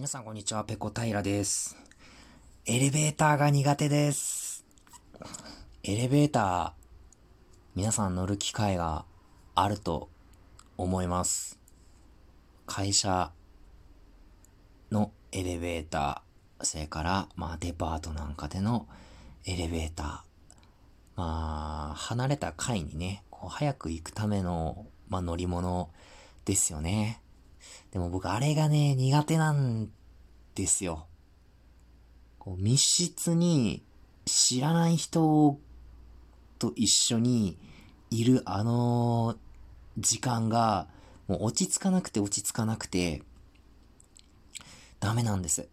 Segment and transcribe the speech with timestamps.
[0.00, 1.76] 皆さんこんにちは、ペコ平です。
[2.64, 4.64] エレベーターが苦手です。
[5.82, 6.72] エレベーター、
[7.74, 9.04] 皆さん乗る機会が
[9.54, 10.08] あると
[10.78, 11.58] 思います。
[12.64, 13.30] 会社
[14.90, 18.88] のエレベーター、それから、まあデパートなんかでの
[19.44, 20.06] エレベーター。
[21.16, 25.90] まあ、離れた階にね、こう早く行くための、まあ乗り物
[26.46, 27.20] ですよね。
[27.92, 29.90] でも僕あれがね、苦手なん
[30.54, 31.06] ですよ。
[32.38, 33.82] こう密室に
[34.24, 35.58] 知らない人
[36.58, 37.58] と一緒に
[38.10, 39.36] いるあの
[39.98, 40.88] 時間が
[41.28, 43.22] もう落ち着かなくて落ち着かなくて
[45.00, 45.68] ダメなんです。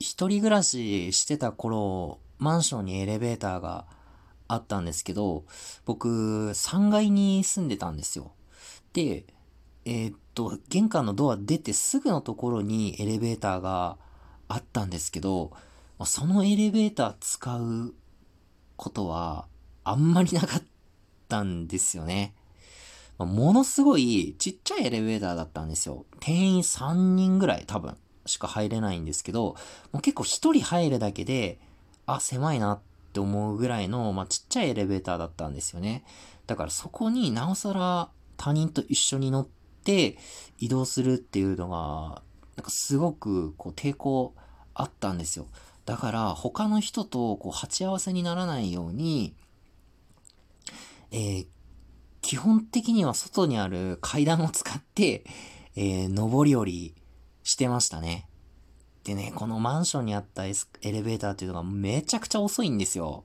[0.00, 3.86] 一人暮らししてた頃、マンションにエレベーターが
[4.46, 5.44] あったんですけど、
[5.84, 8.32] 僕3階に住んでたんですよ。
[8.92, 9.24] で、
[9.90, 13.96] えー、っと、玄関のドア出てすぐのところにエレベーターが
[14.46, 15.52] あったんですけど、
[16.04, 17.94] そのエレベーター使う
[18.76, 19.46] ことは
[19.84, 20.62] あんまりなかっ
[21.26, 22.34] たんですよね。
[23.16, 26.04] ものすごいちっちゃいエレベーターだったんですよ。
[26.20, 29.56] 店員3人ぐらい多分しか入れないんですけど、
[29.92, 31.58] もう結構1人入るだけで、
[32.04, 32.80] あ、狭いなっ
[33.14, 36.04] て思うぐらいの、まあ、ちっちゃいエレベーターだったんですよね。
[36.46, 39.57] だからそこになおさら他人と一緒に乗って
[39.88, 40.18] て
[40.58, 42.22] 移動するっていうのが、
[42.56, 44.34] なんかすごくこう抵抗
[44.74, 45.46] あったんですよ。
[45.86, 49.34] だから他の人とこう鉢合わせにならないように、
[51.10, 51.46] えー、
[52.20, 55.24] 基本的には外にある階段を使って、
[55.74, 56.94] えー、上り下り
[57.42, 58.28] してましたね。
[59.04, 63.24] でね、このマンションにあったエレベーターっていうのがめちゃくちゃ遅いんですよ。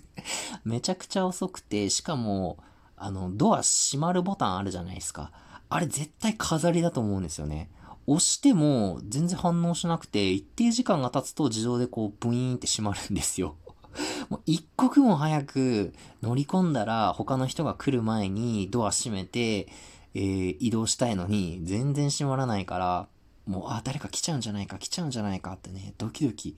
[0.64, 2.58] めちゃくちゃ遅くて、しかも、
[2.96, 5.32] あの、ドア閉まるボタンあるじゃないですか。
[5.68, 7.70] あれ絶対飾りだと思うんですよね。
[8.06, 13.56] 押しても全然反応しなくて、一定時間が経つと自動でこうブイーンって閉まるんですよ。
[14.28, 19.68] もう一刻も早く乗り込んだら他の人が来る前にドア閉めて、
[20.14, 23.08] えー、移動したいのに全然閉まらないから、
[23.46, 26.56] もう、あ、誰か来ちゃうんじゃないか、来ちゃうんじゃないかってね、ドキドキ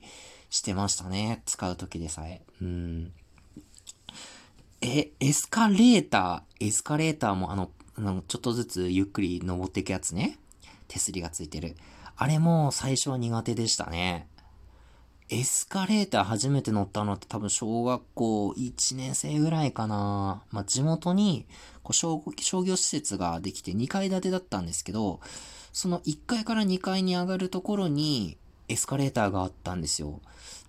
[0.49, 1.43] してましたね。
[1.45, 2.41] 使う時でさえ。
[2.61, 3.11] うん。
[4.81, 7.69] え、エスカレーター、エスカレーターもあの、
[7.99, 10.37] の、ちょっとずつゆっくり登っていくやつね。
[10.87, 11.75] 手すりがついてる。
[12.15, 14.27] あれも最初は苦手でしたね。
[15.29, 20.41] エスカレーター初めて乗ったのって多分小学校1年生ぐらいかな。
[20.51, 21.45] まあ、地元に
[21.83, 25.19] こう商商業施設ができて2階建てだったんですけど、
[25.71, 28.37] その1階から2階に上がるところに
[28.69, 30.19] エスカレーターがあったんですよ。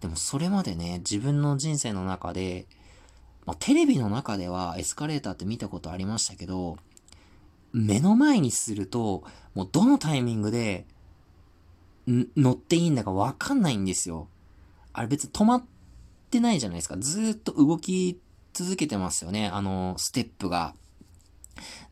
[0.01, 2.67] でもそれまでね、自分の人生の中で、
[3.47, 6.77] まあ、テレビの中ではエスカレーターって見たことありましたけど、
[7.73, 10.87] 目の前にすると、もうどのタイミングで、
[12.07, 14.29] 乗っていいんだかわかんないんですよ。
[14.93, 15.65] あれ別に止まっ
[16.31, 16.97] てないじゃないですか。
[16.99, 18.21] ずっと動き
[18.53, 19.49] 続けてますよね。
[19.49, 20.75] あの、ステップが。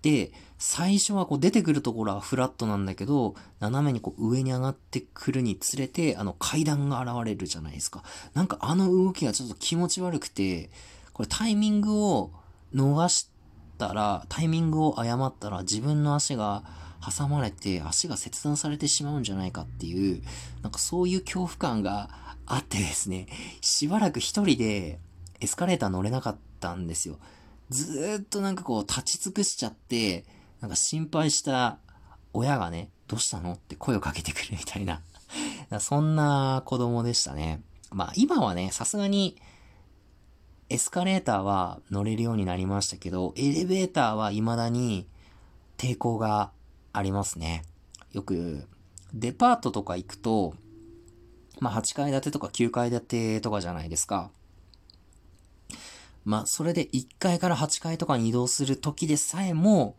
[0.02, 8.02] で、最初はこう出てくるところはフラットなんだけど、斜めにこう上に上がってくるにつれて、あの階段が現れるじゃないですか。
[8.34, 10.70] なんかあの動きがちょっと気持ち悪くて、
[11.12, 12.32] これタイミングを
[12.74, 13.37] 逃して
[13.78, 16.62] たら、タイミングを誤ったら自分の足が
[17.00, 20.22] 挟まれて足が切断されてしまうんじゃないかっていう、
[20.62, 22.10] なんかそういう恐怖感が
[22.44, 23.28] あってですね、
[23.60, 24.98] しばらく一人で
[25.40, 27.18] エスカレーター乗れなかったんですよ。
[27.70, 30.24] ずーっとなんかこう立ち尽くしちゃって、
[30.60, 31.78] なんか心配した
[32.32, 33.52] 親がね、どうしたの？
[33.52, 35.00] って声をかけてくるみたいな。
[35.78, 37.62] そんな子供でしたね。
[37.90, 39.36] まあ今はね、さすがに
[40.70, 45.06] エスカレーターは乗れるようになりましたけど、エレベーターは未だに
[45.78, 46.50] 抵抗が
[46.92, 47.62] ありますね。
[48.12, 48.66] よく、
[49.14, 50.54] デパートとか行くと、
[51.60, 54.30] まあ8階建てとか9階建てとかじゃないですか。
[56.24, 59.96] まあそれで1階から8階とかに移動する時でさえも、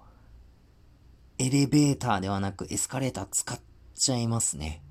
[1.39, 3.59] エレベーターではなくエスカレーター使っ
[3.95, 4.83] ちゃいますね。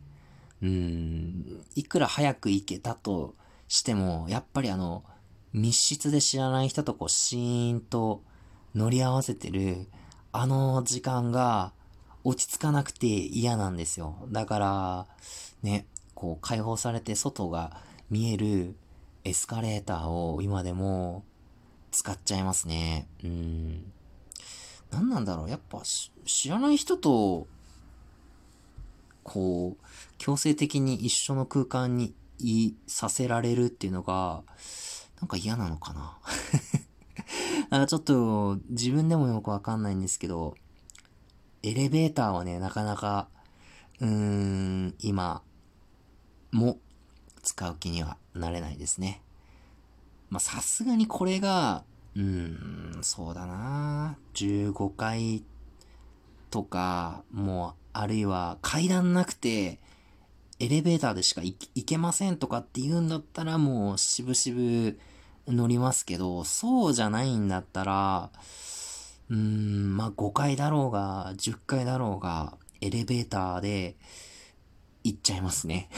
[0.60, 3.36] うん、いくら早く行けたと
[3.68, 5.04] しても、やっぱりあの、
[5.58, 8.22] 密室で知らない人とこうシーンと
[8.74, 9.86] 乗り合わせてる
[10.32, 11.72] あの時間が
[12.24, 14.16] 落ち着かなくて嫌なんですよ。
[14.30, 15.06] だから、
[15.62, 18.74] ね、こう解放されて外が見える
[19.24, 21.24] エスカレーターを今でも
[21.90, 23.08] 使っちゃいますね。
[23.24, 23.92] うん。
[24.90, 25.82] 何なんだろうやっぱ
[26.24, 27.46] 知らない人と
[29.22, 34.42] こう強制的に一緒の空間にいさせられるっていうのが
[35.20, 36.18] なんか嫌なのかな？
[37.70, 40.54] なんかちょっと自分でもよくわかんないんですけど、
[41.62, 43.28] エレベーターはね、なかなか、
[44.00, 45.42] うーん、今、
[46.52, 46.78] も
[47.42, 49.22] 使う気にはなれないですね。
[50.30, 55.42] まあ、さすがにこれが、うーん、そうだな15階
[56.50, 59.80] とか、もう、あるいは階段なくて、
[60.60, 64.98] エレベーターでしか行けませんとかって言うんだったら、もう、しぶしぶ
[65.46, 68.30] 乗りますけど、そうじゃないんだったら、
[69.30, 73.96] うーん、まあ、5階だろうが、10階だろうが、エレベーターで
[75.04, 75.88] 行っちゃいますね。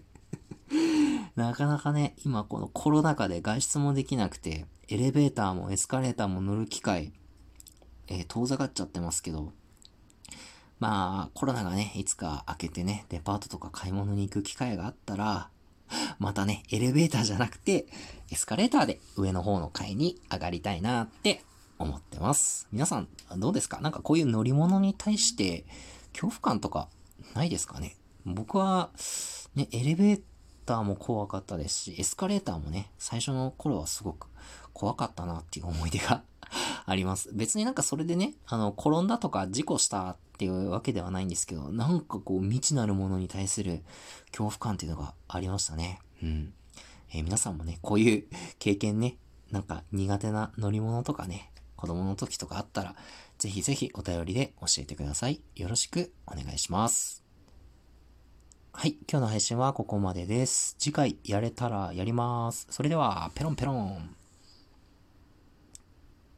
[1.36, 7.12] なかなかね、今このコロナ禍で外出もできなくて、エレベーターもエスカレーターも乗る機会、
[8.08, 9.52] えー、遠ざかっちゃってますけど、
[10.84, 15.48] まあ、コロナがね、いつか開けてね、デパートとか買い物に行く機会があったら、
[16.18, 17.86] またね、エレベーターじゃなくて、
[18.30, 21.42] エスカレーターで上の方の階に上がりたいなって
[21.78, 22.68] 思ってます。
[22.70, 23.08] 皆さん、
[23.38, 23.80] どうですか？
[23.80, 25.64] なんかこういう乗り物に対して
[26.12, 26.90] 恐怖感とか
[27.34, 27.96] ないですかね？
[28.26, 28.90] 僕は、
[29.54, 30.22] ね、エレベー
[30.66, 34.26] ターも怖かったですし、エスカレーターもね、最初の頃はすごく
[34.74, 36.22] 怖かったなっていう思い出が
[36.86, 37.30] あります。
[37.32, 43.82] 別になんかそれでね、あの、転んだとか事故したっていうわけではないんですけど、なんかこう未知なるものに対する
[44.26, 46.00] 恐怖感っていうのがありましたね。
[46.22, 46.52] うん。
[47.12, 48.24] えー、皆さんもね、こういう
[48.58, 49.16] 経験ね、
[49.50, 52.96] なんか苦手な乗り物とかね、子供の時とかあったら、
[53.38, 55.40] ぜひぜひお便りで教えてください。
[55.56, 57.24] よろしくお願いします。
[58.72, 58.98] はい。
[59.10, 60.74] 今日の配信はここまでです。
[60.78, 62.66] 次回やれたらやります。
[62.70, 64.16] それでは、ペロンペロン。